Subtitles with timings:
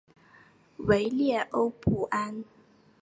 [0.77, 2.43] 维列欧布安。